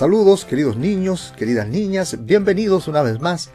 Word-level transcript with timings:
Saludos 0.00 0.46
queridos 0.46 0.78
niños, 0.78 1.34
queridas 1.36 1.68
niñas, 1.68 2.24
bienvenidos 2.24 2.88
una 2.88 3.02
vez 3.02 3.20
más 3.20 3.50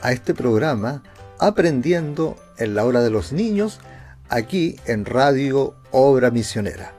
a 0.00 0.12
este 0.12 0.32
programa 0.32 1.02
Aprendiendo 1.40 2.36
en 2.56 2.76
la 2.76 2.84
hora 2.84 3.00
de 3.00 3.10
los 3.10 3.32
niños, 3.32 3.80
aquí 4.28 4.76
en 4.86 5.04
Radio 5.04 5.74
Obra 5.90 6.30
Misionera. 6.30 6.92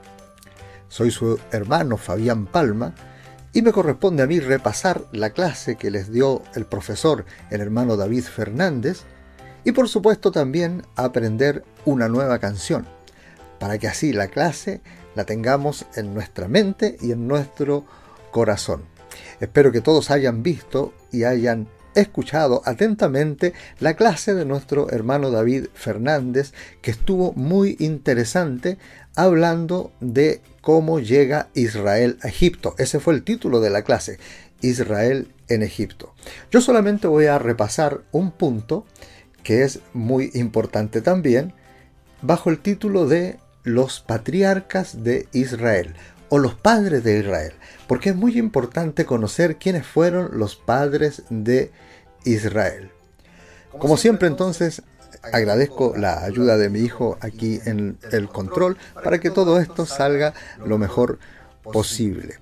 Soy 0.90 1.12
su 1.12 1.40
hermano 1.54 1.96
Fabián 1.96 2.46
Palma 2.46 2.94
y 3.54 3.62
me 3.62 3.72
corresponde 3.72 4.24
a 4.24 4.28
mí 4.28 4.42
repasar 4.42 5.02
la 5.14 5.30
clase 5.30 5.78
que 5.78 5.92
les 5.92 6.12
dio 6.12 6.44
el 6.54 6.66
profesor, 6.66 7.24
el 7.52 7.62
hermano 7.62 7.96
David 7.96 8.26
Fernández, 8.26 9.04
y 9.64 9.72
por 9.72 9.88
supuesto 9.88 10.34
también 10.34 10.84
aprender 10.98 11.64
una 11.86 12.10
nueva 12.10 12.40
canción, 12.40 12.86
para 13.60 13.78
que 13.78 13.88
así 13.88 14.12
la 14.12 14.28
clase 14.28 14.82
la 15.16 15.24
tengamos 15.24 15.86
en 15.96 16.14
nuestra 16.14 16.50
mente 16.50 16.98
y 17.00 17.14
en 17.14 17.30
nuestro. 17.30 17.86
Espero 19.40 19.72
que 19.72 19.82
todos 19.82 20.12
hayan 20.12 20.44
visto 20.44 20.94
y 21.12 21.24
hayan 21.24 21.68
escuchado 21.96 22.62
atentamente 22.66 23.54
la 23.80 23.96
clase 23.96 24.34
de 24.34 24.46
nuestro 24.46 24.90
hermano 24.92 25.32
David 25.32 25.68
Fernández, 25.74 26.54
que 26.82 26.92
estuvo 26.92 27.34
muy 27.34 27.76
interesante 27.80 28.78
hablando 29.16 29.92
de 30.00 30.42
cómo 30.62 31.00
llega 31.00 31.50
Israel 31.54 32.18
a 32.22 32.28
Egipto. 32.28 32.76
Ese 32.78 33.00
fue 33.00 33.14
el 33.14 33.24
título 33.24 33.60
de 33.60 33.70
la 33.70 33.84
clase, 33.84 34.20
Israel 34.62 35.34
en 35.48 35.64
Egipto. 35.64 36.14
Yo 36.52 36.62
solamente 36.62 37.08
voy 37.08 37.26
a 37.26 37.40
repasar 37.40 38.02
un 38.12 38.32
punto 38.32 38.86
que 39.44 39.64
es 39.64 39.80
muy 39.94 40.32
importante 40.34 41.02
también, 41.02 41.54
bajo 42.22 42.50
el 42.50 42.60
título 42.60 43.08
de 43.08 43.40
los 43.64 44.02
patriarcas 44.02 45.04
de 45.04 45.28
Israel 45.32 45.96
o 46.30 46.38
los 46.38 46.56
padres 46.56 47.04
de 47.04 47.20
Israel, 47.20 47.54
porque 47.88 48.10
es 48.10 48.16
muy 48.16 48.38
importante 48.38 49.06
conocer 49.06 49.58
quiénes 49.58 49.86
fueron 49.86 50.38
los 50.38 50.56
padres 50.56 51.24
de 51.30 51.72
Israel. 52.24 52.92
Como 53.78 53.98
siempre 53.98 54.28
entonces, 54.28 54.82
agradezco 55.22 55.94
la 55.98 56.24
ayuda 56.24 56.58
de 56.58 56.70
mi 56.70 56.80
hijo 56.80 57.18
aquí 57.22 57.60
en 57.66 57.98
el 58.12 58.30
control 58.30 58.78
para 59.04 59.20
que 59.20 59.30
todo 59.30 59.60
esto 59.60 59.86
salga 59.86 60.34
lo 60.66 60.78
mejor 60.78 61.20
posible. 61.64 62.40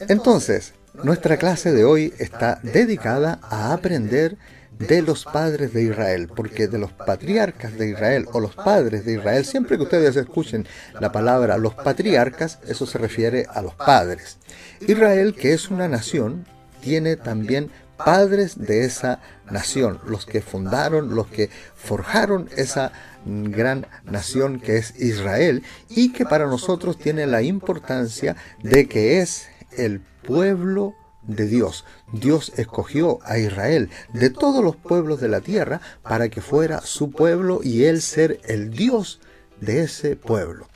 Entonces, 0.00 0.74
nuestra 1.02 1.36
clase 1.36 1.72
de 1.72 1.84
hoy 1.84 2.12
está 2.18 2.60
dedicada 2.62 3.40
a 3.42 3.72
aprender 3.72 4.36
de 4.78 5.02
los 5.02 5.24
padres 5.24 5.72
de 5.72 5.82
Israel, 5.82 6.28
porque 6.34 6.68
de 6.68 6.78
los 6.78 6.92
patriarcas 6.92 7.76
de 7.76 7.90
Israel 7.90 8.26
o 8.32 8.40
los 8.40 8.54
padres 8.54 9.04
de 9.04 9.14
Israel, 9.14 9.44
siempre 9.44 9.76
que 9.76 9.82
ustedes 9.82 10.16
escuchen 10.16 10.66
la 11.00 11.12
palabra 11.12 11.58
los 11.58 11.74
patriarcas, 11.74 12.58
eso 12.66 12.86
se 12.86 12.98
refiere 12.98 13.46
a 13.52 13.62
los 13.62 13.74
padres. 13.74 14.38
Israel, 14.80 15.34
que 15.34 15.52
es 15.52 15.70
una 15.70 15.88
nación, 15.88 16.46
tiene 16.80 17.16
también 17.16 17.70
padres 17.96 18.56
de 18.56 18.84
esa 18.84 19.20
nación, 19.50 20.00
los 20.06 20.24
que 20.24 20.40
fundaron, 20.40 21.14
los 21.14 21.26
que 21.26 21.50
forjaron 21.74 22.48
esa 22.56 22.92
gran 23.26 23.86
nación 24.04 24.60
que 24.60 24.76
es 24.76 24.98
Israel 25.00 25.64
y 25.88 26.12
que 26.12 26.24
para 26.24 26.46
nosotros 26.46 26.98
tiene 26.98 27.26
la 27.26 27.42
importancia 27.42 28.36
de 28.62 28.86
que 28.88 29.20
es 29.20 29.48
el 29.76 30.00
pueblo 30.24 30.94
de 31.28 31.46
Dios. 31.46 31.84
Dios 32.12 32.52
escogió 32.56 33.20
a 33.22 33.38
Israel 33.38 33.90
de 34.12 34.30
todos 34.30 34.64
los 34.64 34.74
pueblos 34.74 35.20
de 35.20 35.28
la 35.28 35.40
tierra 35.40 35.80
para 36.02 36.28
que 36.28 36.40
fuera 36.40 36.80
su 36.80 37.12
pueblo 37.12 37.60
y 37.62 37.84
él 37.84 38.02
ser 38.02 38.40
el 38.44 38.70
Dios 38.70 39.20
de 39.60 39.82
ese 39.82 40.16
pueblo. 40.16 40.66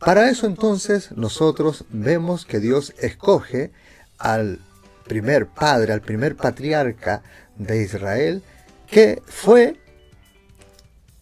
Para 0.00 0.28
eso 0.30 0.46
entonces 0.46 1.12
nosotros 1.12 1.84
vemos 1.90 2.44
que 2.44 2.58
Dios 2.58 2.94
escoge 2.98 3.70
al 4.18 4.60
primer 5.06 5.46
padre, 5.46 5.92
al 5.92 6.00
primer 6.00 6.36
patriarca 6.36 7.22
de 7.56 7.82
Israel, 7.82 8.42
que 8.86 9.22
fue 9.26 9.78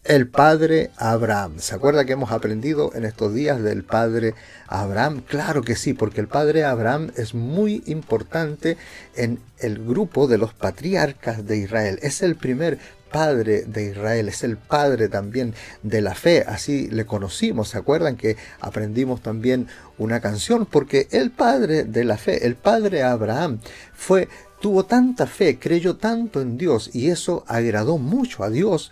el 0.07 0.29
padre 0.29 0.91
Abraham. 0.95 1.59
¿Se 1.59 1.75
acuerda 1.75 2.05
que 2.05 2.13
hemos 2.13 2.31
aprendido 2.31 2.91
en 2.95 3.03
estos 3.03 3.33
días 3.33 3.61
del 3.61 3.83
padre 3.83 4.35
Abraham? 4.67 5.21
Claro 5.27 5.63
que 5.63 5.75
sí, 5.75 5.93
porque 5.93 6.21
el 6.21 6.29
padre 6.29 6.63
Abraham 6.63 7.11
es 7.17 7.33
muy 7.35 7.83
importante 7.87 8.77
en 9.17 9.39
el 9.59 9.85
grupo 9.85 10.27
de 10.27 10.37
los 10.37 10.53
patriarcas 10.53 11.45
de 11.45 11.57
Israel. 11.57 11.99
Es 12.01 12.21
el 12.21 12.37
primer 12.37 12.79
padre 13.11 13.63
de 13.63 13.91
Israel, 13.91 14.29
es 14.29 14.45
el 14.45 14.55
padre 14.55 15.09
también 15.09 15.53
de 15.83 16.01
la 16.01 16.15
fe, 16.15 16.43
así 16.47 16.87
le 16.89 17.05
conocimos, 17.05 17.69
¿se 17.69 17.77
acuerdan 17.77 18.17
que 18.17 18.37
aprendimos 18.61 19.21
también 19.21 19.67
una 19.97 20.21
canción? 20.21 20.65
Porque 20.65 21.07
el 21.11 21.31
padre 21.31 21.83
de 21.83 22.03
la 22.05 22.17
fe, 22.17 22.45
el 22.45 22.55
padre 22.55 23.03
Abraham, 23.03 23.59
fue, 23.93 24.27
tuvo 24.61 24.85
tanta 24.85 25.25
fe, 25.25 25.57
creyó 25.59 25.97
tanto 25.97 26.41
en 26.41 26.57
Dios 26.57 26.91
y 26.93 27.09
eso 27.09 27.43
agradó 27.47 27.97
mucho 27.97 28.43
a 28.43 28.49
Dios 28.49 28.91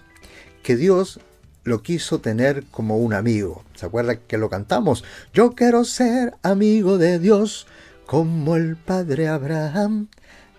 que 0.65 0.75
Dios 0.75 1.19
lo 1.63 1.83
quiso 1.83 2.21
tener 2.21 2.63
como 2.71 2.97
un 2.97 3.13
amigo. 3.13 3.63
¿Se 3.75 3.85
acuerda 3.85 4.15
que 4.15 4.39
lo 4.39 4.49
cantamos? 4.49 5.03
Yo 5.31 5.51
quiero 5.51 5.85
ser 5.85 6.33
amigo 6.41 6.97
de 6.97 7.19
Dios 7.19 7.67
como 8.07 8.55
el 8.55 8.75
padre 8.75 9.27
Abraham. 9.27 10.07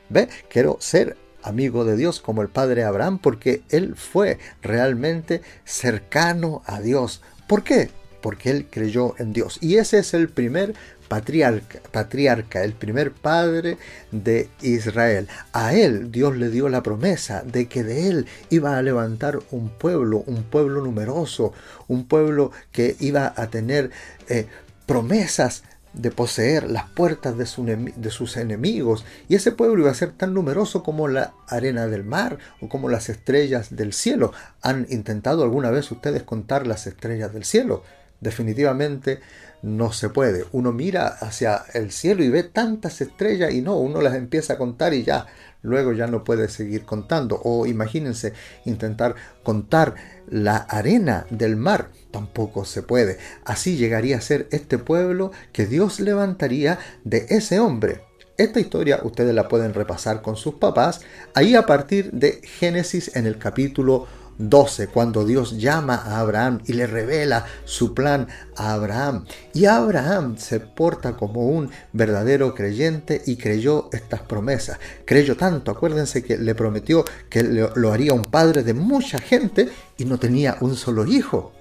¿Ve? 0.08 0.28
Quiero 0.48 0.76
ser 0.80 1.16
amigo 1.42 1.84
de 1.84 1.96
Dios 1.96 2.20
como 2.20 2.40
el 2.42 2.48
padre 2.48 2.84
Abraham 2.84 3.18
porque 3.18 3.62
él 3.68 3.96
fue 3.96 4.38
realmente 4.62 5.42
cercano 5.64 6.62
a 6.66 6.80
Dios. 6.80 7.20
¿Por 7.48 7.64
qué? 7.64 7.90
Porque 8.22 8.50
él 8.50 8.68
creyó 8.70 9.16
en 9.18 9.32
Dios. 9.32 9.58
Y 9.60 9.78
ese 9.78 9.98
es 9.98 10.14
el 10.14 10.28
primer 10.28 10.74
patriarca, 11.08 12.64
el 12.64 12.72
primer 12.72 13.12
padre 13.12 13.78
de 14.10 14.48
Israel. 14.62 15.28
A 15.52 15.74
él 15.74 16.10
Dios 16.10 16.36
le 16.36 16.50
dio 16.50 16.68
la 16.68 16.82
promesa 16.82 17.42
de 17.42 17.66
que 17.66 17.84
de 17.84 18.08
él 18.08 18.26
iba 18.50 18.76
a 18.76 18.82
levantar 18.82 19.38
un 19.50 19.68
pueblo, 19.70 20.24
un 20.26 20.42
pueblo 20.42 20.82
numeroso, 20.82 21.52
un 21.88 22.06
pueblo 22.06 22.52
que 22.72 22.96
iba 23.00 23.32
a 23.36 23.46
tener 23.48 23.90
eh, 24.28 24.46
promesas 24.86 25.62
de 25.96 26.10
poseer 26.10 26.70
las 26.70 26.84
puertas 26.90 27.38
de, 27.38 27.46
sus 27.46 28.36
enemigos, 28.36 29.04
y 29.28 29.34
ese 29.34 29.50
pueblo 29.50 29.80
iba 29.80 29.90
a 29.90 29.94
ser 29.94 30.12
tan 30.12 30.34
numeroso 30.34 30.82
como 30.82 31.08
la 31.08 31.32
arena 31.48 31.86
del 31.86 32.04
mar 32.04 32.38
o 32.60 32.68
como 32.68 32.90
las 32.90 33.08
estrellas 33.08 33.74
del 33.74 33.94
cielo. 33.94 34.32
¿Han 34.60 34.86
intentado 34.90 35.42
alguna 35.42 35.70
vez 35.70 35.90
ustedes 35.90 36.22
contar 36.22 36.66
las 36.66 36.86
estrellas 36.86 37.32
del 37.32 37.44
cielo? 37.44 37.82
Definitivamente 38.20 39.20
no 39.62 39.92
se 39.92 40.08
puede. 40.08 40.44
Uno 40.52 40.72
mira 40.72 41.06
hacia 41.06 41.64
el 41.74 41.90
cielo 41.90 42.22
y 42.22 42.28
ve 42.28 42.42
tantas 42.42 43.00
estrellas 43.00 43.52
y 43.52 43.62
no, 43.62 43.76
uno 43.76 44.00
las 44.00 44.14
empieza 44.14 44.54
a 44.54 44.58
contar 44.58 44.94
y 44.94 45.02
ya, 45.02 45.26
luego 45.62 45.92
ya 45.92 46.06
no 46.06 46.24
puede 46.24 46.48
seguir 46.48 46.84
contando. 46.84 47.40
O 47.44 47.66
imagínense 47.66 48.32
intentar 48.64 49.14
contar 49.42 49.94
la 50.28 50.56
arena 50.56 51.26
del 51.30 51.56
mar, 51.56 51.90
tampoco 52.10 52.64
se 52.64 52.82
puede. 52.82 53.18
Así 53.44 53.76
llegaría 53.76 54.18
a 54.18 54.20
ser 54.20 54.48
este 54.50 54.78
pueblo 54.78 55.32
que 55.52 55.66
Dios 55.66 56.00
levantaría 56.00 56.78
de 57.04 57.26
ese 57.30 57.58
hombre. 57.60 58.02
Esta 58.38 58.60
historia 58.60 59.00
ustedes 59.02 59.34
la 59.34 59.48
pueden 59.48 59.72
repasar 59.72 60.20
con 60.20 60.36
sus 60.36 60.56
papás 60.56 61.00
ahí 61.32 61.54
a 61.54 61.64
partir 61.64 62.10
de 62.12 62.42
Génesis 62.42 63.16
en 63.16 63.26
el 63.26 63.38
capítulo 63.38 64.06
12, 64.38 64.88
cuando 64.88 65.24
Dios 65.24 65.58
llama 65.58 65.94
a 65.94 66.20
Abraham 66.20 66.60
y 66.66 66.74
le 66.74 66.86
revela 66.86 67.46
su 67.64 67.94
plan 67.94 68.28
a 68.56 68.72
Abraham. 68.74 69.24
Y 69.54 69.66
Abraham 69.66 70.36
se 70.38 70.60
porta 70.60 71.16
como 71.16 71.46
un 71.46 71.70
verdadero 71.92 72.54
creyente 72.54 73.22
y 73.26 73.36
creyó 73.36 73.88
estas 73.92 74.22
promesas. 74.22 74.78
Creyó 75.04 75.36
tanto, 75.36 75.70
acuérdense 75.70 76.22
que 76.22 76.38
le 76.38 76.54
prometió 76.54 77.04
que 77.30 77.42
lo 77.42 77.92
haría 77.92 78.12
un 78.12 78.24
padre 78.24 78.62
de 78.62 78.74
mucha 78.74 79.18
gente 79.18 79.68
y 79.96 80.04
no 80.04 80.18
tenía 80.18 80.56
un 80.60 80.76
solo 80.76 81.06
hijo. 81.06 81.55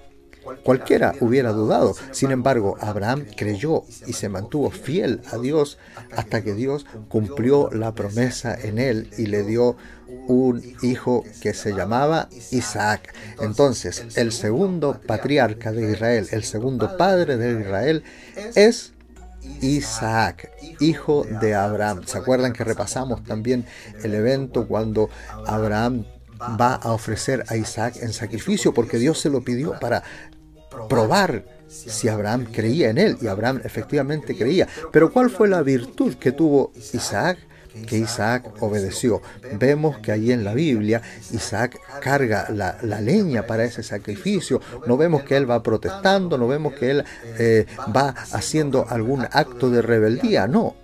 Cualquiera 0.62 1.14
hubiera 1.20 1.52
dudado. 1.52 1.94
Sin 2.12 2.30
embargo, 2.30 2.76
Abraham 2.80 3.26
creyó 3.36 3.84
y 4.06 4.12
se 4.12 4.28
mantuvo 4.28 4.70
fiel 4.70 5.20
a 5.32 5.38
Dios 5.38 5.78
hasta 6.14 6.42
que 6.42 6.54
Dios 6.54 6.86
cumplió 7.08 7.70
la 7.70 7.94
promesa 7.94 8.54
en 8.54 8.78
él 8.78 9.10
y 9.16 9.26
le 9.26 9.42
dio 9.42 9.76
un 10.28 10.62
hijo 10.82 11.24
que 11.40 11.54
se 11.54 11.72
llamaba 11.72 12.28
Isaac. 12.50 13.14
Entonces, 13.40 14.16
el 14.16 14.32
segundo 14.32 15.00
patriarca 15.06 15.72
de 15.72 15.92
Israel, 15.92 16.28
el 16.30 16.44
segundo 16.44 16.96
padre 16.96 17.36
de 17.36 17.60
Israel, 17.60 18.02
es 18.54 18.92
Isaac, 19.60 20.50
hijo 20.80 21.24
de 21.40 21.54
Abraham. 21.54 22.02
¿Se 22.06 22.18
acuerdan 22.18 22.52
que 22.52 22.64
repasamos 22.64 23.24
también 23.24 23.64
el 24.02 24.14
evento 24.14 24.66
cuando 24.66 25.08
Abraham 25.46 26.04
va 26.60 26.74
a 26.74 26.92
ofrecer 26.92 27.44
a 27.48 27.56
Isaac 27.56 27.96
en 28.02 28.12
sacrificio 28.12 28.74
porque 28.74 28.98
Dios 28.98 29.18
se 29.18 29.30
lo 29.30 29.42
pidió 29.42 29.78
para 29.80 30.02
probar 30.88 31.44
si 31.68 32.08
Abraham 32.08 32.46
creía 32.52 32.90
en 32.90 32.98
él 32.98 33.18
y 33.20 33.26
Abraham 33.26 33.60
efectivamente 33.64 34.36
creía. 34.36 34.68
Pero 34.92 35.12
¿cuál 35.12 35.30
fue 35.30 35.48
la 35.48 35.62
virtud 35.62 36.14
que 36.14 36.32
tuvo 36.32 36.72
Isaac? 36.92 37.38
que 37.86 37.98
Isaac 37.98 38.50
obedeció. 38.60 39.20
Vemos 39.58 39.98
que 39.98 40.12
allí 40.12 40.32
en 40.32 40.44
la 40.44 40.54
Biblia 40.54 41.02
Isaac 41.30 41.78
carga 42.00 42.48
la, 42.50 42.78
leña 43.00 43.46
para 43.46 43.64
ese 43.64 43.82
sacrificio. 43.82 44.60
No 44.86 44.96
vemos 44.96 45.24
que 45.24 45.36
él 45.36 45.50
va 45.50 45.62
protestando, 45.62 46.38
no 46.38 46.48
vemos 46.48 46.74
que 46.74 46.90
él 46.90 47.04
eh, 47.38 47.66
va 47.94 48.14
haciendo 48.32 48.86
algún 48.88 49.26
acto 49.30 49.68
de 49.68 49.82
rebeldía. 49.82 50.46
No, 50.46 50.74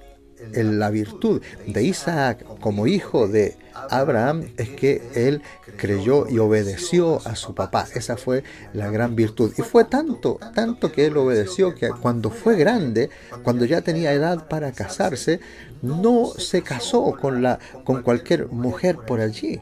la 0.55 0.91
virtud 0.91 1.43
de 1.67 1.83
Isaac 1.83 2.45
como 2.61 2.87
hijo 2.87 3.29
de 3.29 3.57
Abraham 3.91 4.49
es 4.57 4.69
que 4.71 5.03
él 5.15 5.43
creyó 5.77 6.29
y 6.29 6.39
obedeció 6.39 7.27
a 7.27 7.37
su 7.37 7.55
papá. 7.55 7.87
Esa 7.95 8.17
fue 8.17 8.45
la 8.73 8.91
gran 8.91 9.17
virtud. 9.17 9.53
Y 9.57 9.63
fue 9.63 9.85
tanto, 9.85 10.39
tanto 10.55 10.93
que 10.93 11.07
él 11.07 11.17
obedeció 11.17 11.75
que 11.75 11.91
cuando 11.91 12.31
fue 12.31 12.57
grande, 12.57 13.11
cuando 13.43 13.65
ya 13.65 13.81
tenía 13.81 14.13
edad 14.13 14.49
para 14.49 14.73
casarse, 14.73 15.41
no 15.81 16.27
se 16.37 16.63
casó 16.63 17.17
con, 17.21 17.43
la, 17.43 17.59
con 17.85 18.03
cualquier 18.03 18.49
mujer 18.49 18.97
por 19.07 19.21
allí. 19.21 19.61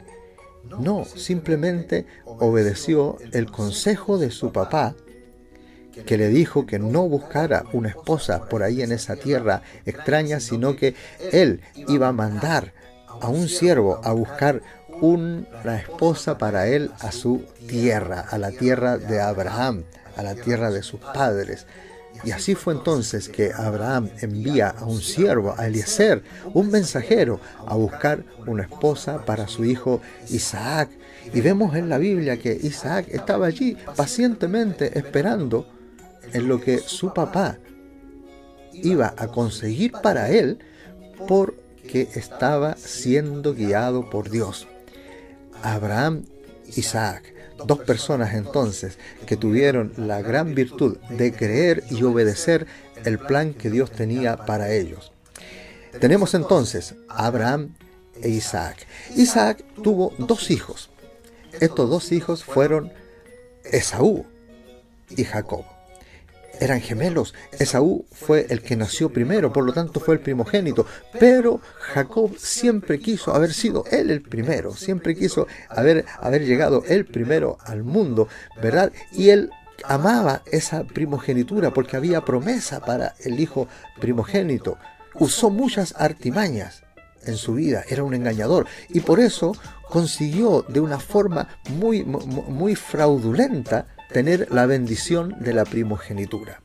No, 0.79 1.05
simplemente 1.05 2.05
obedeció 2.25 3.17
el 3.33 3.51
consejo 3.51 4.17
de 4.17 4.31
su 4.31 4.51
papá 4.51 4.95
que 6.05 6.17
le 6.17 6.29
dijo 6.29 6.65
que 6.65 6.79
no 6.79 7.07
buscara 7.07 7.65
una 7.73 7.89
esposa 7.89 8.45
por 8.45 8.63
ahí 8.63 8.81
en 8.81 8.91
esa 8.91 9.15
tierra 9.15 9.61
extraña, 9.85 10.39
sino 10.39 10.75
que 10.75 10.95
él 11.31 11.61
iba 11.75 12.07
a 12.07 12.13
mandar 12.13 12.73
a 13.21 13.29
un 13.29 13.47
siervo 13.47 13.99
a 14.03 14.13
buscar 14.13 14.61
una 15.01 15.77
esposa 15.77 16.37
para 16.37 16.67
él 16.67 16.91
a 16.99 17.11
su 17.11 17.43
tierra, 17.67 18.21
a 18.21 18.37
la 18.37 18.51
tierra 18.51 18.97
de 18.97 19.19
Abraham, 19.19 19.83
a 20.15 20.23
la 20.23 20.35
tierra 20.35 20.69
de 20.71 20.83
sus 20.83 20.99
padres. 20.99 21.65
Y 22.23 22.31
así 22.31 22.53
fue 22.53 22.73
entonces 22.73 23.29
que 23.29 23.51
Abraham 23.51 24.09
envía 24.21 24.69
a 24.69 24.85
un 24.85 25.01
siervo, 25.01 25.55
a 25.57 25.65
Eliezer, 25.65 26.21
un 26.53 26.69
mensajero, 26.69 27.39
a 27.65 27.75
buscar 27.75 28.23
una 28.45 28.63
esposa 28.63 29.25
para 29.25 29.47
su 29.47 29.65
hijo 29.65 30.01
Isaac. 30.29 30.89
Y 31.33 31.41
vemos 31.41 31.75
en 31.75 31.89
la 31.89 31.97
Biblia 31.97 32.37
que 32.37 32.53
Isaac 32.61 33.07
estaba 33.09 33.47
allí 33.47 33.75
pacientemente 33.95 34.97
esperando 34.97 35.65
en 36.33 36.47
lo 36.47 36.59
que 36.61 36.79
su 36.79 37.13
papá 37.13 37.57
iba 38.73 39.13
a 39.17 39.27
conseguir 39.27 39.91
para 40.03 40.29
él 40.29 40.59
porque 41.27 42.09
estaba 42.15 42.75
siendo 42.75 43.53
guiado 43.53 44.09
por 44.09 44.29
Dios. 44.29 44.67
Abraham, 45.61 46.25
Isaac, 46.75 47.33
dos 47.65 47.79
personas 47.79 48.33
entonces 48.33 48.97
que 49.25 49.37
tuvieron 49.37 49.93
la 49.97 50.21
gran 50.21 50.55
virtud 50.55 50.97
de 51.09 51.31
creer 51.33 51.83
y 51.89 52.03
obedecer 52.03 52.65
el 53.05 53.19
plan 53.19 53.53
que 53.53 53.69
Dios 53.69 53.91
tenía 53.91 54.37
para 54.37 54.71
ellos. 54.73 55.11
Tenemos 55.99 56.33
entonces 56.33 56.95
Abraham 57.09 57.75
e 58.21 58.29
Isaac. 58.29 58.87
Isaac 59.15 59.63
tuvo 59.83 60.13
dos 60.17 60.49
hijos. 60.49 60.89
Estos 61.59 61.89
dos 61.89 62.11
hijos 62.11 62.43
fueron 62.43 62.91
Esaú 63.65 64.25
y 65.09 65.25
Jacob 65.25 65.65
eran 66.61 66.79
gemelos. 66.79 67.33
Esaú 67.59 68.05
fue 68.11 68.45
el 68.49 68.61
que 68.61 68.75
nació 68.75 69.09
primero, 69.09 69.51
por 69.51 69.65
lo 69.65 69.73
tanto 69.73 69.99
fue 69.99 70.13
el 70.13 70.21
primogénito. 70.21 70.85
Pero 71.19 71.59
Jacob 71.79 72.37
siempre 72.37 72.99
quiso 72.99 73.33
haber 73.33 73.53
sido 73.53 73.83
él 73.91 74.11
el 74.11 74.21
primero, 74.21 74.75
siempre 74.75 75.15
quiso 75.15 75.47
haber, 75.69 76.05
haber 76.19 76.45
llegado 76.45 76.83
él 76.87 77.05
primero 77.05 77.57
al 77.65 77.83
mundo, 77.83 78.27
¿verdad? 78.61 78.91
Y 79.11 79.29
él 79.29 79.49
amaba 79.83 80.43
esa 80.45 80.83
primogenitura 80.83 81.73
porque 81.73 81.97
había 81.97 82.21
promesa 82.21 82.79
para 82.79 83.15
el 83.21 83.39
hijo 83.39 83.67
primogénito. 83.99 84.77
Usó 85.15 85.49
muchas 85.49 85.95
artimañas 85.97 86.83
en 87.25 87.37
su 87.37 87.55
vida, 87.55 87.83
era 87.89 88.03
un 88.03 88.13
engañador 88.13 88.67
y 88.89 88.99
por 88.99 89.19
eso 89.19 89.53
consiguió 89.89 90.63
de 90.67 90.79
una 90.79 90.99
forma 90.99 91.47
muy, 91.69 92.03
muy 92.03 92.75
fraudulenta 92.75 93.87
tener 94.11 94.47
la 94.51 94.65
bendición 94.65 95.35
de 95.39 95.53
la 95.53 95.65
primogenitura. 95.65 96.61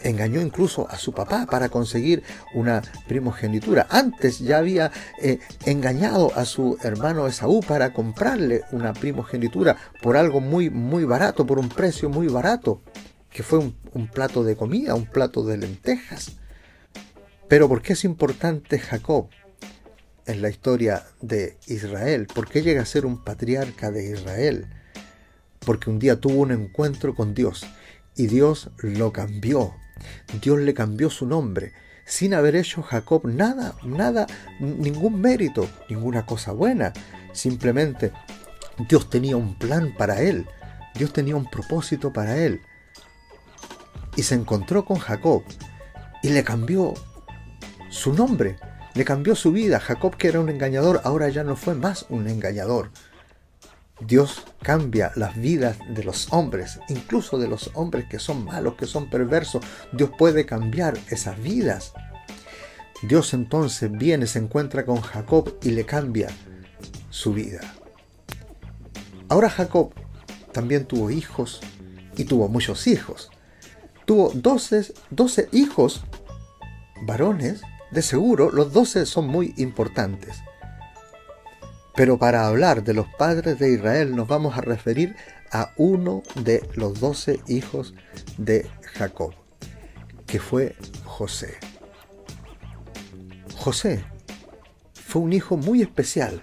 Engañó 0.00 0.42
incluso 0.42 0.86
a 0.90 0.98
su 0.98 1.12
papá 1.12 1.46
para 1.46 1.70
conseguir 1.70 2.22
una 2.52 2.82
primogenitura. 3.08 3.86
Antes 3.88 4.38
ya 4.40 4.58
había 4.58 4.92
eh, 5.22 5.38
engañado 5.64 6.30
a 6.36 6.44
su 6.44 6.76
hermano 6.82 7.26
Esaú 7.26 7.60
para 7.60 7.94
comprarle 7.94 8.62
una 8.70 8.92
primogenitura 8.92 9.76
por 10.02 10.16
algo 10.16 10.40
muy, 10.40 10.68
muy 10.68 11.04
barato, 11.04 11.46
por 11.46 11.58
un 11.58 11.70
precio 11.70 12.10
muy 12.10 12.28
barato, 12.28 12.82
que 13.30 13.42
fue 13.42 13.60
un, 13.60 13.76
un 13.94 14.08
plato 14.08 14.44
de 14.44 14.56
comida, 14.56 14.94
un 14.94 15.06
plato 15.06 15.42
de 15.42 15.56
lentejas. 15.56 16.32
Pero 17.48 17.68
¿por 17.68 17.80
qué 17.80 17.94
es 17.94 18.04
importante 18.04 18.78
Jacob 18.78 19.28
en 20.26 20.42
la 20.42 20.50
historia 20.50 21.04
de 21.22 21.56
Israel? 21.66 22.26
¿Por 22.26 22.48
qué 22.48 22.62
llega 22.62 22.82
a 22.82 22.86
ser 22.86 23.06
un 23.06 23.24
patriarca 23.24 23.90
de 23.90 24.10
Israel? 24.10 24.66
Porque 25.64 25.90
un 25.90 25.98
día 25.98 26.20
tuvo 26.20 26.42
un 26.42 26.52
encuentro 26.52 27.14
con 27.14 27.34
Dios 27.34 27.66
y 28.16 28.26
Dios 28.26 28.70
lo 28.78 29.12
cambió. 29.12 29.74
Dios 30.40 30.58
le 30.58 30.74
cambió 30.74 31.10
su 31.10 31.26
nombre, 31.26 31.72
sin 32.04 32.34
haber 32.34 32.56
hecho 32.56 32.82
Jacob 32.82 33.22
nada, 33.26 33.74
nada, 33.84 34.26
ningún 34.60 35.20
mérito, 35.20 35.68
ninguna 35.88 36.26
cosa 36.26 36.52
buena. 36.52 36.92
Simplemente 37.32 38.12
Dios 38.88 39.08
tenía 39.08 39.36
un 39.36 39.56
plan 39.56 39.94
para 39.96 40.20
él, 40.20 40.46
Dios 40.94 41.12
tenía 41.12 41.36
un 41.36 41.48
propósito 41.48 42.12
para 42.12 42.36
él. 42.38 42.60
Y 44.16 44.22
se 44.22 44.34
encontró 44.34 44.84
con 44.84 44.98
Jacob 44.98 45.42
y 46.22 46.30
le 46.30 46.44
cambió 46.44 46.94
su 47.90 48.12
nombre, 48.12 48.56
le 48.94 49.04
cambió 49.04 49.34
su 49.34 49.52
vida. 49.52 49.80
Jacob, 49.80 50.16
que 50.16 50.28
era 50.28 50.40
un 50.40 50.48
engañador, 50.48 51.00
ahora 51.04 51.28
ya 51.28 51.42
no 51.42 51.56
fue 51.56 51.74
más 51.74 52.06
un 52.08 52.28
engañador. 52.28 52.90
Dios 54.00 54.44
cambia 54.60 55.12
las 55.14 55.36
vidas 55.36 55.78
de 55.88 56.02
los 56.02 56.32
hombres, 56.32 56.80
incluso 56.88 57.38
de 57.38 57.48
los 57.48 57.70
hombres 57.74 58.06
que 58.08 58.18
son 58.18 58.44
malos, 58.44 58.74
que 58.74 58.86
son 58.86 59.08
perversos. 59.08 59.64
Dios 59.92 60.10
puede 60.18 60.46
cambiar 60.46 60.98
esas 61.10 61.40
vidas. 61.40 61.92
Dios 63.02 63.34
entonces 63.34 63.90
viene, 63.92 64.26
se 64.26 64.40
encuentra 64.40 64.84
con 64.84 65.00
Jacob 65.00 65.54
y 65.62 65.70
le 65.70 65.86
cambia 65.86 66.28
su 67.10 67.32
vida. 67.32 67.60
Ahora 69.28 69.48
Jacob 69.48 69.92
también 70.52 70.86
tuvo 70.86 71.10
hijos 71.10 71.60
y 72.16 72.24
tuvo 72.24 72.48
muchos 72.48 72.86
hijos. 72.86 73.30
Tuvo 74.06 74.30
12, 74.34 74.92
12 75.10 75.48
hijos 75.52 76.04
varones, 77.02 77.62
de 77.90 78.02
seguro 78.02 78.50
los 78.50 78.72
12 78.72 79.06
son 79.06 79.28
muy 79.28 79.54
importantes. 79.56 80.36
Pero 81.94 82.18
para 82.18 82.46
hablar 82.46 82.82
de 82.82 82.92
los 82.92 83.06
padres 83.06 83.58
de 83.58 83.72
Israel 83.72 84.16
nos 84.16 84.26
vamos 84.26 84.58
a 84.58 84.60
referir 84.60 85.14
a 85.52 85.72
uno 85.76 86.22
de 86.34 86.68
los 86.74 86.98
doce 86.98 87.40
hijos 87.46 87.94
de 88.36 88.68
Jacob, 88.94 89.32
que 90.26 90.40
fue 90.40 90.74
José. 91.04 91.54
José 93.56 94.04
fue 94.92 95.22
un 95.22 95.32
hijo 95.32 95.56
muy 95.56 95.82
especial. 95.82 96.42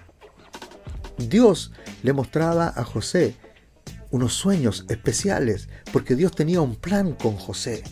Dios 1.18 1.72
le 2.02 2.14
mostraba 2.14 2.72
a 2.74 2.84
José 2.84 3.36
unos 4.10 4.32
sueños 4.32 4.86
especiales 4.88 5.68
porque 5.92 6.16
Dios 6.16 6.32
tenía 6.32 6.62
un 6.62 6.76
plan 6.76 7.12
con 7.12 7.36
José. 7.36 7.82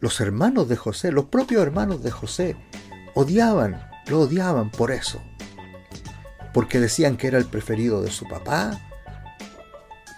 Los 0.00 0.20
hermanos 0.20 0.68
de 0.68 0.76
José, 0.76 1.12
los 1.12 1.26
propios 1.26 1.62
hermanos 1.62 2.02
de 2.02 2.10
José, 2.10 2.56
odiaban, 3.14 3.88
lo 4.08 4.20
odiaban 4.20 4.70
por 4.70 4.90
eso 4.90 5.22
porque 6.52 6.80
decían 6.80 7.16
que 7.16 7.26
era 7.26 7.38
el 7.38 7.46
preferido 7.46 8.02
de 8.02 8.10
su 8.10 8.26
papá. 8.28 8.80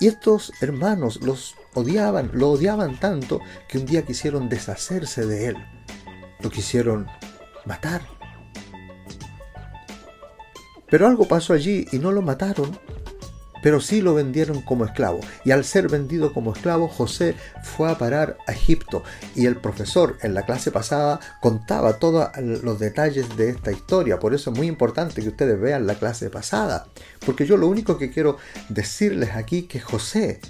Y 0.01 0.09
estos 0.09 0.53
hermanos 0.61 1.21
los 1.23 1.55
odiaban, 1.75 2.31
lo 2.33 2.51
odiaban 2.51 2.99
tanto 2.99 3.41
que 3.69 3.79
un 3.79 3.87
día 3.87 4.05
quisieron 4.05 4.49
deshacerse 4.49 5.27
de 5.27 5.49
él. 5.49 5.57
Lo 6.41 6.51
quisieron 6.51 7.07
matar. 7.65 8.03
Pero 10.91 11.07
algo 11.07 11.27
pasó 11.27 11.55
allí 11.55 11.87
y 11.93 11.99
no 11.99 12.13
lo 12.13 12.23
mataron, 12.23 12.79
pero 13.65 13.81
sí 13.81 14.03
lo 14.03 14.13
vendieron 14.13 14.61
como 14.61 14.85
esclavo. 14.85 15.21
Y 15.43 15.51
al 15.51 15.65
ser 15.65 15.89
vendido 15.89 16.35
como 16.35 16.53
esclavo, 16.53 16.87
José 16.87 17.35
fue 17.63 17.91
a 17.91 17.97
parar 17.97 18.37
a 18.47 18.53
Egipto. 18.53 19.03
Y 19.35 19.47
el 19.47 19.57
profesor 19.57 20.19
en 20.21 20.35
la 20.35 20.43
clase 20.43 20.71
pasada 20.71 21.19
contaba 21.41 21.95
todos 21.95 22.29
los 22.37 22.79
detalles 22.79 23.39
de 23.39 23.49
esta 23.49 23.73
historia. 23.73 24.19
Por 24.19 24.35
eso 24.35 24.51
es 24.51 24.59
muy 24.59 24.67
importante 24.67 25.23
que 25.23 25.31
ustedes 25.31 25.59
vean 25.59 25.87
la 25.87 25.95
clase 25.95 26.29
pasada. 26.29 26.89
Porque 27.25 27.47
yo 27.47 27.57
lo 27.57 27.67
único 27.67 27.97
que 27.97 28.11
quiero 28.11 28.37
decirles 28.69 29.31
aquí 29.35 29.63
que 29.63 29.81
José 29.81 30.41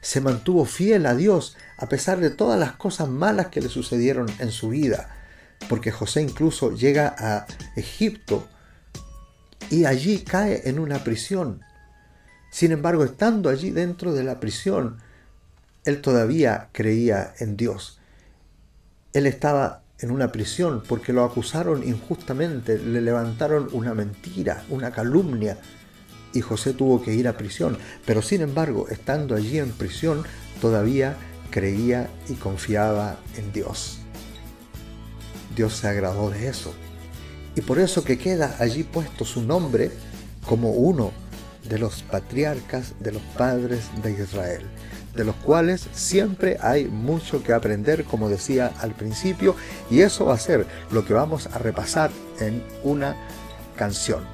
se 0.00 0.20
mantuvo 0.20 0.64
fiel 0.64 1.06
a 1.06 1.16
Dios 1.16 1.56
a 1.76 1.88
pesar 1.88 2.20
de 2.20 2.30
todas 2.30 2.60
las 2.60 2.74
cosas 2.74 3.08
malas 3.08 3.48
que 3.48 3.62
le 3.62 3.68
sucedieron 3.68 4.28
en 4.38 4.52
su 4.52 4.68
vida. 4.68 5.16
Porque 5.68 5.90
José 5.90 6.22
incluso 6.22 6.72
llega 6.72 7.16
a 7.18 7.46
Egipto 7.74 8.46
y 9.70 9.86
allí 9.86 10.18
cae 10.18 10.68
en 10.68 10.78
una 10.78 11.02
prisión 11.02 11.64
sin 12.50 12.72
embargo, 12.72 13.04
estando 13.04 13.48
allí 13.48 13.70
dentro 13.70 14.12
de 14.12 14.24
la 14.24 14.40
prisión, 14.40 14.98
él 15.84 16.00
todavía 16.00 16.68
creía 16.72 17.32
en 17.38 17.56
Dios. 17.56 18.00
Él 19.12 19.26
estaba 19.26 19.82
en 20.00 20.10
una 20.10 20.32
prisión 20.32 20.82
porque 20.86 21.12
lo 21.12 21.24
acusaron 21.24 21.86
injustamente, 21.86 22.78
le 22.78 23.00
levantaron 23.00 23.68
una 23.72 23.94
mentira, 23.94 24.64
una 24.68 24.90
calumnia, 24.90 25.58
y 26.32 26.40
José 26.40 26.74
tuvo 26.74 27.02
que 27.02 27.14
ir 27.14 27.28
a 27.28 27.36
prisión. 27.36 27.78
Pero 28.04 28.22
sin 28.22 28.40
embargo, 28.40 28.88
estando 28.88 29.34
allí 29.34 29.58
en 29.58 29.70
prisión, 29.72 30.24
todavía 30.60 31.16
creía 31.50 32.08
y 32.28 32.34
confiaba 32.34 33.18
en 33.36 33.52
Dios. 33.52 34.00
Dios 35.56 35.76
se 35.76 35.88
agradó 35.88 36.30
de 36.30 36.48
eso. 36.48 36.72
Y 37.56 37.60
por 37.62 37.78
eso 37.78 38.04
que 38.04 38.18
queda 38.18 38.56
allí 38.58 38.84
puesto 38.84 39.24
su 39.24 39.42
nombre 39.42 39.90
como 40.46 40.70
uno 40.70 41.12
de 41.68 41.78
los 41.78 42.02
patriarcas 42.02 42.94
de 43.00 43.12
los 43.12 43.22
padres 43.36 43.82
de 44.02 44.12
Israel, 44.12 44.62
de 45.14 45.24
los 45.24 45.34
cuales 45.36 45.88
siempre 45.92 46.56
hay 46.60 46.86
mucho 46.86 47.42
que 47.42 47.52
aprender, 47.52 48.04
como 48.04 48.28
decía 48.28 48.72
al 48.80 48.92
principio, 48.92 49.54
y 49.90 50.00
eso 50.00 50.26
va 50.26 50.34
a 50.34 50.38
ser 50.38 50.66
lo 50.90 51.04
que 51.04 51.14
vamos 51.14 51.46
a 51.46 51.58
repasar 51.58 52.10
en 52.40 52.62
una 52.82 53.16
canción 53.76 54.24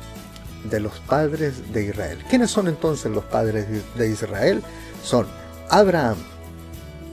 de 0.71 0.81
los 0.81 0.99
padres 1.01 1.73
de 1.73 1.85
Israel. 1.85 2.19
¿Quiénes 2.29 2.51
son 2.51 2.69
entonces 2.69 3.11
los 3.11 3.25
padres 3.25 3.67
de 3.97 4.11
Israel? 4.11 4.63
Son 5.03 5.27
Abraham, 5.69 6.17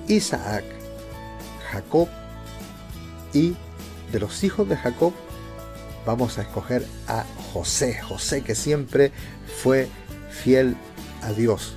Isaac, 0.08 0.64
Jacob 1.72 2.08
y 3.34 3.56
de 4.12 4.20
los 4.20 4.44
hijos 4.44 4.70
de 4.70 4.78
Jacob 4.78 5.14
vamos 6.06 6.38
a 6.38 6.44
escoger 6.44 6.86
a 7.08 7.24
José. 7.52 8.00
José 8.02 8.44
que 8.44 8.56
siempre 8.56 9.12
fue 9.62 9.88
fiel 10.34 10.76
a 11.22 11.32
Dios, 11.32 11.76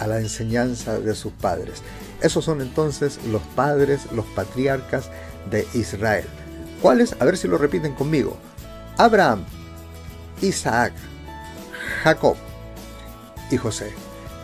a 0.00 0.06
la 0.06 0.18
enseñanza 0.18 0.98
de 0.98 1.14
sus 1.14 1.32
padres. 1.32 1.82
Esos 2.20 2.44
son 2.44 2.60
entonces 2.60 3.20
los 3.30 3.42
padres, 3.54 4.10
los 4.12 4.24
patriarcas 4.26 5.10
de 5.50 5.66
Israel. 5.74 6.24
¿Cuáles? 6.80 7.14
A 7.20 7.24
ver 7.24 7.36
si 7.36 7.48
lo 7.48 7.58
repiten 7.58 7.94
conmigo. 7.94 8.36
Abraham, 8.96 9.44
Isaac, 10.40 10.92
Jacob 12.02 12.36
y 13.50 13.56
José. 13.56 13.92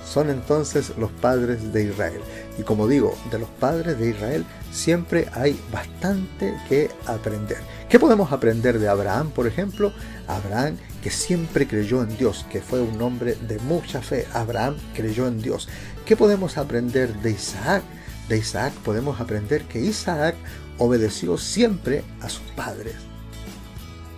Son 0.05 0.29
entonces 0.29 0.93
los 0.99 1.11
padres 1.11 1.73
de 1.73 1.85
Israel. 1.85 2.21
Y 2.59 2.63
como 2.63 2.87
digo, 2.87 3.17
de 3.31 3.39
los 3.39 3.49
padres 3.49 3.99
de 3.99 4.11
Israel 4.11 4.45
siempre 4.71 5.29
hay 5.33 5.59
bastante 5.73 6.55
que 6.69 6.91
aprender. 7.07 7.59
¿Qué 7.89 7.99
podemos 7.99 8.31
aprender 8.31 8.79
de 8.79 8.89
Abraham, 8.89 9.31
por 9.31 9.47
ejemplo? 9.47 9.93
Abraham 10.29 10.77
que 11.03 11.11
siempre 11.11 11.67
creyó 11.67 12.03
en 12.03 12.17
Dios, 12.17 12.47
que 12.51 12.61
fue 12.61 12.81
un 12.81 13.03
hombre 13.03 13.35
de 13.35 13.59
mucha 13.59 14.01
fe. 14.01 14.27
Abraham 14.33 14.77
creyó 14.95 15.27
en 15.27 15.43
Dios. 15.43 15.69
¿Qué 16.07 16.17
podemos 16.17 16.57
aprender 16.57 17.15
de 17.23 17.33
Isaac? 17.33 17.83
De 18.29 18.39
Isaac 18.39 18.73
podemos 18.85 19.21
aprender 19.21 19.65
que 19.65 19.81
Isaac 19.81 20.37
obedeció 20.79 21.37
siempre 21.37 22.05
a 22.21 22.29
sus 22.29 22.45
padres. 22.55 22.95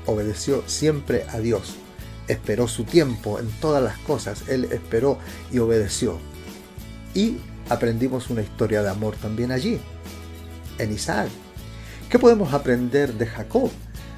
Obedeció 0.07 0.62
siempre 0.67 1.25
a 1.31 1.38
Dios. 1.38 1.76
Esperó 2.29 2.69
su 2.69 2.85
tiempo 2.85 3.38
en 3.38 3.49
todas 3.61 3.83
las 3.83 3.99
cosas. 3.99 4.45
Él 4.49 4.69
esperó 4.71 5.19
y 5.50 5.59
obedeció. 5.59 6.19
Y 7.14 7.38
aprendimos 7.71 8.29
una 8.29 8.43
historia 8.43 8.83
de 8.83 8.91
amor 8.91 9.17
también 9.17 9.53
allí, 9.53 9.81
en 10.79 10.93
Isaac. 10.93 11.29
¿Qué 12.11 12.19
podemos 12.19 12.53
aprender 12.53 13.14
de 13.14 13.26
Jacob? 13.26 13.71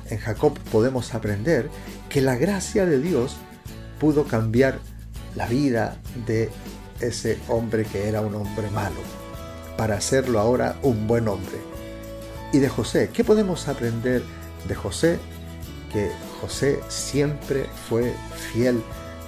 En 0.08 0.18
Jacob 0.18 0.58
podemos 0.70 1.14
aprender 1.14 1.68
que 2.08 2.20
la 2.20 2.36
gracia 2.36 2.86
de 2.86 3.00
Dios 3.00 3.36
pudo 3.98 4.24
cambiar 4.24 4.78
la 5.34 5.46
vida 5.46 5.96
de 6.26 6.50
ese 7.00 7.38
hombre 7.48 7.84
que 7.84 8.08
era 8.08 8.20
un 8.20 8.34
hombre 8.34 8.70
malo, 8.70 9.00
para 9.76 9.96
hacerlo 9.96 10.38
ahora 10.38 10.76
un 10.82 11.06
buen 11.06 11.28
hombre. 11.28 11.58
Y 12.52 12.58
de 12.58 12.68
José, 12.68 13.10
¿qué 13.12 13.24
podemos 13.24 13.68
aprender 13.68 14.22
de 14.68 14.74
José? 14.74 15.18
Que 15.92 16.10
José 16.40 16.80
siempre 16.88 17.66
fue 17.88 18.14
fiel 18.52 18.82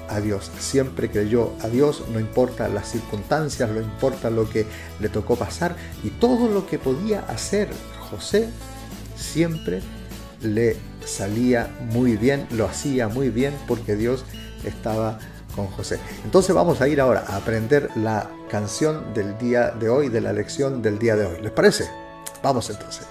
a 0.08 0.20
Dios, 0.20 0.50
siempre 0.58 1.10
creyó 1.10 1.52
a 1.60 1.68
Dios, 1.68 2.04
no 2.10 2.20
importa 2.20 2.68
las 2.68 2.90
circunstancias, 2.90 3.68
no 3.68 3.80
importa 3.80 4.30
lo 4.30 4.48
que 4.48 4.64
le 5.00 5.08
tocó 5.08 5.36
pasar, 5.36 5.76
y 6.02 6.10
todo 6.10 6.48
lo 6.48 6.66
que 6.66 6.78
podía 6.78 7.20
hacer 7.20 7.68
José 8.10 8.48
siempre 9.16 9.82
le 10.42 10.76
salía 11.04 11.68
muy 11.92 12.16
bien, 12.16 12.46
lo 12.50 12.66
hacía 12.66 13.08
muy 13.08 13.30
bien 13.30 13.54
porque 13.66 13.96
Dios 13.96 14.24
estaba 14.64 15.18
con 15.54 15.66
José. 15.68 15.98
Entonces 16.24 16.54
vamos 16.54 16.80
a 16.80 16.88
ir 16.88 17.00
ahora 17.00 17.24
a 17.26 17.36
aprender 17.36 17.90
la 17.96 18.30
canción 18.50 19.12
del 19.14 19.36
día 19.38 19.70
de 19.70 19.88
hoy, 19.88 20.08
de 20.08 20.20
la 20.20 20.32
lección 20.32 20.82
del 20.82 20.98
día 20.98 21.16
de 21.16 21.26
hoy. 21.26 21.40
¿Les 21.42 21.52
parece? 21.52 21.88
Vamos 22.42 22.70
entonces. 22.70 23.06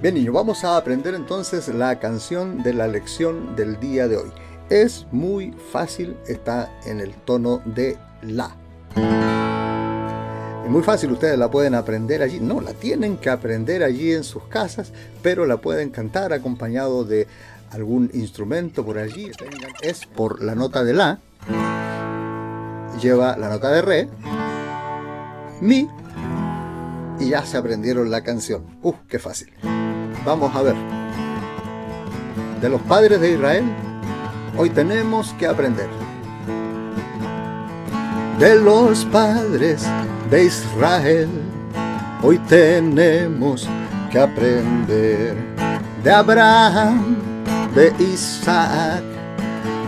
Bien 0.00 0.14
niños, 0.14 0.34
vamos 0.34 0.64
a 0.64 0.76
aprender 0.76 1.14
entonces 1.14 1.68
la 1.68 1.98
canción 1.98 2.62
de 2.62 2.72
la 2.72 2.86
lección 2.86 3.54
del 3.54 3.78
día 3.80 4.08
de 4.08 4.16
hoy. 4.16 4.32
Es 4.70 5.06
muy 5.10 5.52
fácil, 5.72 6.16
está 6.26 6.72
en 6.86 7.00
el 7.00 7.12
tono 7.12 7.60
de 7.66 7.98
la. 8.22 8.56
Muy 10.70 10.84
fácil, 10.84 11.10
ustedes 11.10 11.36
la 11.36 11.50
pueden 11.50 11.74
aprender 11.74 12.22
allí. 12.22 12.38
No, 12.38 12.60
la 12.60 12.74
tienen 12.74 13.16
que 13.16 13.28
aprender 13.28 13.82
allí 13.82 14.12
en 14.12 14.22
sus 14.22 14.44
casas, 14.44 14.92
pero 15.20 15.44
la 15.44 15.56
pueden 15.56 15.90
cantar 15.90 16.32
acompañado 16.32 17.04
de 17.04 17.26
algún 17.72 18.08
instrumento 18.14 18.84
por 18.84 18.96
allí. 18.96 19.32
Es 19.82 20.06
por 20.06 20.40
la 20.40 20.54
nota 20.54 20.84
de 20.84 20.94
la, 20.94 21.18
lleva 23.02 23.36
la 23.36 23.48
nota 23.48 23.70
de 23.70 23.82
re, 23.82 24.08
mi, 25.60 25.88
y 27.18 27.30
ya 27.30 27.44
se 27.44 27.56
aprendieron 27.56 28.08
la 28.08 28.22
canción. 28.22 28.62
¡Uh, 28.80 28.94
qué 29.08 29.18
fácil! 29.18 29.52
Vamos 30.24 30.54
a 30.54 30.62
ver. 30.62 30.76
De 32.62 32.68
los 32.68 32.80
padres 32.82 33.20
de 33.20 33.32
Israel, 33.32 33.64
hoy 34.56 34.70
tenemos 34.70 35.32
que 35.32 35.48
aprender. 35.48 35.88
De 38.38 38.54
los 38.54 39.04
padres 39.06 39.84
de 40.30 40.44
Israel, 40.44 41.28
hoy 42.22 42.38
tenemos 42.48 43.68
que 44.10 44.18
aprender. 44.18 45.36
De 46.02 46.10
Abraham, 46.10 47.16
de 47.74 47.92
Isaac, 47.98 49.02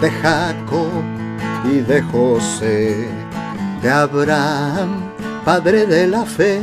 de 0.00 0.10
Jacob 0.10 1.02
y 1.64 1.80
de 1.80 2.02
José. 2.02 3.08
De 3.82 3.90
Abraham, 3.90 5.10
padre 5.44 5.86
de 5.86 6.06
la 6.06 6.24
fe. 6.24 6.60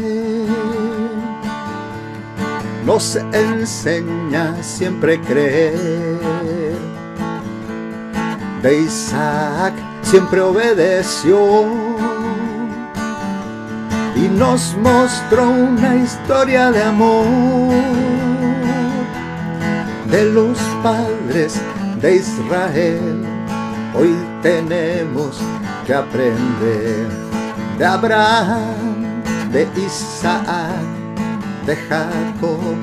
Nos 2.85 3.15
enseña 3.33 4.55
siempre 4.61 5.19
creer 5.21 6.39
de 8.61 8.81
Isaac 8.81 9.73
siempre 10.01 10.41
obedeció 10.41 11.65
y 14.19 14.27
nos 14.27 14.75
mostró 14.77 15.49
una 15.49 15.95
historia 15.95 16.71
de 16.71 16.83
amor 16.83 17.25
de 20.11 20.25
los 20.25 20.57
padres 20.83 21.61
de 22.01 22.17
Israel. 22.17 23.23
Hoy 23.95 24.13
tenemos 24.41 25.39
que 25.85 25.93
aprender 25.93 27.07
de 27.77 27.85
Abraham, 27.85 29.23
de 29.51 29.67
Isaac, 29.77 30.45
de 31.65 31.75
Jacob 31.75 32.75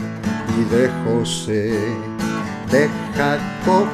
y 0.58 0.74
de 0.74 0.90
José. 1.04 1.78
De 2.70 2.88
Jacob 3.16 3.86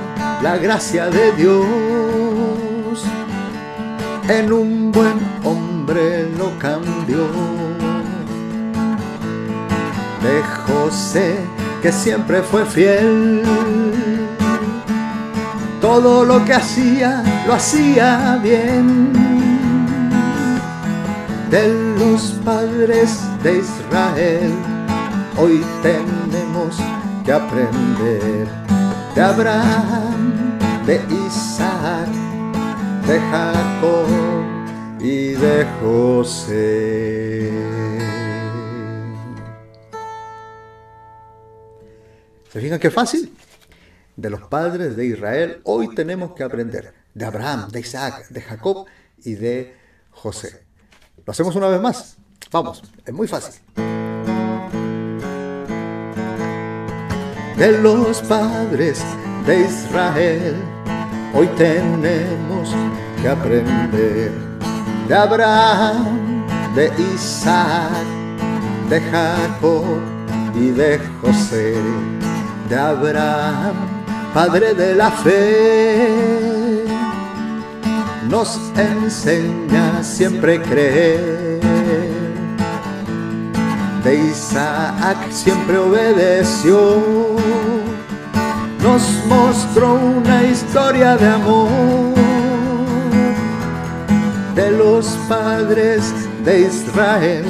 la 0.43 0.57
gracia 0.57 1.07
de 1.07 1.33
Dios 1.33 3.05
en 4.29 4.53
un 4.53 4.91
buen 4.91 5.21
hombre 5.45 5.72
lo 5.87 6.59
cambió. 6.59 7.27
De 10.23 10.43
José 10.67 11.37
que 11.83 11.91
siempre 11.91 12.43
fue 12.43 12.65
fiel, 12.65 13.43
todo 15.81 16.25
lo 16.25 16.45
que 16.45 16.55
hacía 16.55 17.23
lo 17.47 17.55
hacía 17.55 18.39
bien. 18.43 19.13
De 21.51 21.95
los 21.99 22.39
padres 22.45 23.21
de 23.43 23.59
Israel, 23.59 24.55
hoy 25.37 25.63
tenemos 25.83 26.77
que 27.25 27.33
aprender 27.33 28.47
de 29.15 29.21
Abraham 29.21 30.59
de 30.87 31.01
Isaac, 31.27 32.09
de 33.07 33.21
Jacob 33.21 34.22
y 35.03 35.33
de 35.33 35.67
José. 35.81 37.51
¿Se 42.53 42.61
fijan 42.61 42.79
qué 42.79 42.91
fácil? 42.91 43.35
De 44.15 44.31
los 44.31 44.43
padres 44.43 44.95
de 44.95 45.07
Israel 45.07 45.61
hoy 45.65 45.93
tenemos 45.95 46.35
que 46.35 46.45
aprender 46.45 46.95
de 47.15 47.25
Abraham, 47.25 47.69
de 47.71 47.81
Isaac, 47.81 48.29
de 48.29 48.43
Jacob 48.43 48.87
y 49.25 49.35
de 49.35 49.75
José. 50.11 50.63
¿Lo 51.27 51.33
hacemos 51.33 51.57
una 51.57 51.69
vez 51.69 51.81
más? 51.81 52.17
Vamos, 52.53 52.83
es 53.05 53.13
muy 53.13 53.27
fácil. 53.27 53.61
De 57.57 57.79
los 57.81 58.23
padres 58.23 59.03
de 59.47 59.61
Israel, 59.63 60.55
hoy 61.35 61.49
tenemos 61.57 62.73
que 63.21 63.29
aprender 63.29 64.52
de 65.13 65.19
Abraham, 65.19 66.47
de 66.75 66.91
Isaac, 67.15 68.07
de 68.89 68.99
Jacob 68.99 70.01
y 70.55 70.71
de 70.71 70.99
José, 71.21 71.75
de 72.71 72.77
Abraham, 72.79 73.75
padre 74.33 74.73
de 74.73 74.95
la 74.95 75.11
fe. 75.11 76.87
Nos 78.31 78.59
enseña 78.75 80.03
siempre 80.03 80.63
creer. 80.63 81.61
De 84.03 84.15
Isaac 84.15 85.19
siempre 85.31 85.77
obedeció. 85.77 87.03
Nos 88.83 89.03
mostró 89.29 89.93
una 89.93 90.43
historia 90.45 91.19
de 91.19 91.29
amor 91.29 92.32
los 95.03 95.17
padres 95.29 96.15
de 96.45 96.61
Israel. 96.61 97.45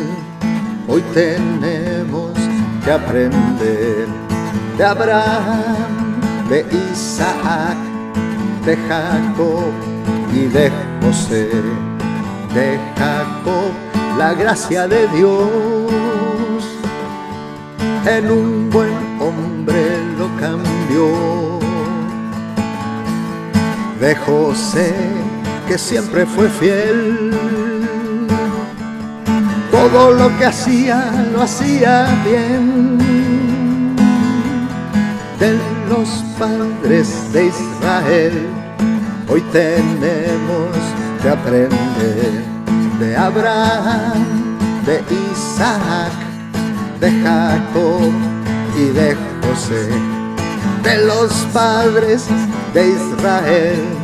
Hoy 0.89 1.03
tenemos 1.13 2.33
que 2.83 2.91
aprender 2.91 4.07
de 4.79 4.85
Abraham, 4.85 6.21
de 6.49 6.65
Isaac, 6.93 7.77
de 8.65 8.75
Jacob 8.89 9.73
y 10.33 10.47
de 10.47 10.71
José. 11.03 11.51
De 12.55 12.79
Jacob 12.97 13.73
la 14.19 14.35
gracia 14.35 14.87
de 14.87 15.09
Dios 15.09 16.63
en 18.07 18.31
un 18.31 18.71
buen 18.71 18.97
hombre 19.21 19.83
lo 20.19 20.29
cambió. 20.41 21.07
De 24.01 24.15
José 24.17 25.22
que 25.67 25.79
siempre 25.79 26.27
fue 26.27 26.49
fiel. 26.49 27.31
Todo 29.71 30.13
lo 30.13 30.37
que 30.39 30.47
hacía 30.47 31.29
lo 31.33 31.43
hacía 31.43 32.07
bien. 32.25 32.99
De 35.39 35.59
los 35.89 36.09
padres 36.39 37.33
de 37.33 37.47
Israel, 37.47 38.47
hoy 39.29 39.41
tenemos 39.53 40.69
que 41.21 41.29
aprender 41.29 42.45
de 43.01 43.17
Abraham, 43.17 44.25
de 44.87 45.03
Isaac, 45.33 46.13
de 47.01 47.11
Jacob 47.23 48.13
y 48.79 48.85
de 48.91 49.17
José, 49.43 49.89
de 50.85 51.07
los 51.07 51.33
padres 51.53 52.27
de 52.73 52.89
Israel 52.89 54.02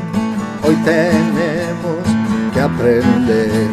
hoy 0.69 0.77
tenemos 0.85 2.05
que 2.53 2.61
aprender 2.61 3.69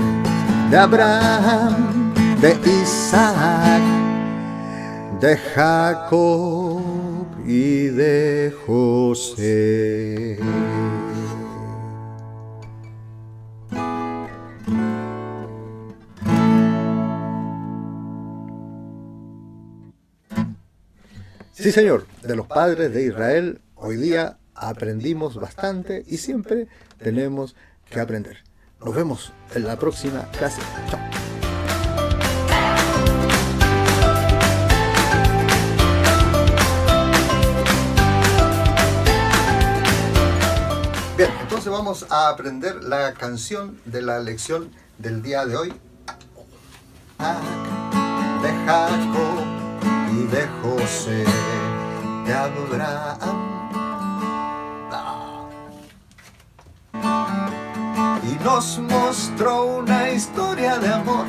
de 0.71 0.77
Abraham, 0.77 2.13
de 2.39 2.57
Isaac, 2.81 3.81
de 5.19 5.35
Jacob 5.35 6.81
y 7.45 7.87
de 7.87 8.55
José. 8.65 10.39
Sí, 21.51 21.71
señor, 21.73 22.05
de 22.23 22.35
los 22.37 22.47
padres 22.47 22.93
de 22.93 23.05
Israel, 23.05 23.59
hoy 23.75 23.97
día 23.97 24.37
aprendimos 24.55 25.35
bastante 25.35 26.03
y 26.07 26.17
siempre 26.17 26.67
tenemos 26.97 27.55
que 27.89 27.99
aprender. 27.99 28.37
Nos 28.83 28.95
vemos 28.95 29.33
en 29.53 29.65
la 29.65 29.77
próxima 29.77 30.29
clase. 30.31 30.61
Chao. 30.89 30.99
Bien, 41.17 41.29
entonces 41.41 41.71
vamos 41.71 42.05
a 42.09 42.29
aprender 42.29 42.83
la 42.83 43.13
canción 43.13 43.79
de 43.85 44.01
la 44.01 44.19
lección 44.19 44.71
del 44.97 45.21
día 45.21 45.45
de 45.45 45.55
hoy. 45.55 45.73
De 48.41 48.51
Jacob 48.65 49.45
y 50.11 50.27
de 50.27 50.47
José, 50.61 51.23
de 52.25 52.33
Abraham 52.33 53.44
nos 58.45 58.77
mostró 58.77 59.77
una 59.77 60.11
historia 60.11 60.77
de 60.77 60.87
amor 60.87 61.25